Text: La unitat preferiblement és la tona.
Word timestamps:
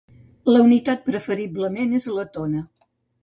La 0.53 0.61
unitat 0.67 1.03
preferiblement 1.09 1.93
és 1.99 2.09
la 2.15 2.27
tona. 2.39 2.65